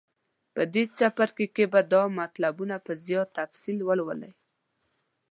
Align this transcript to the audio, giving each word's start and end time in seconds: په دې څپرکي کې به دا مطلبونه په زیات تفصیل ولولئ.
په 0.53 0.61
دې 0.73 0.83
څپرکي 0.97 1.47
کې 1.55 1.65
به 1.73 1.79
دا 1.93 2.03
مطلبونه 2.19 2.75
په 2.85 2.91
زیات 3.03 3.29
تفصیل 3.39 3.77
ولولئ. 3.83 4.31